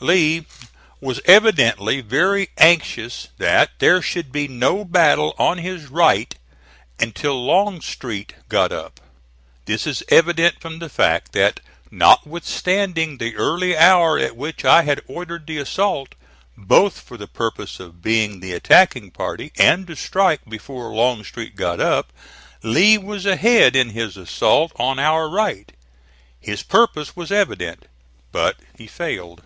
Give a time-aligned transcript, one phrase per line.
[0.00, 0.46] Lee
[1.00, 6.36] was evidently very anxious that there should be no battle on his right
[7.00, 9.00] until Longstreet got up.
[9.64, 11.58] This is evident from the fact that
[11.90, 16.14] notwithstanding the early hour at which I had ordered the assault,
[16.56, 21.80] both for the purpose of being the attacking party and to strike before Longstreet got
[21.80, 22.12] up,
[22.62, 25.72] Lee was ahead in his assault on our right.
[26.38, 27.86] His purpose was evident,
[28.30, 29.42] but he failed.